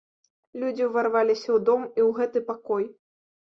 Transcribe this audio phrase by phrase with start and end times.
[0.61, 2.93] Людзі ўварваліся ў дом і ў гэты пакой.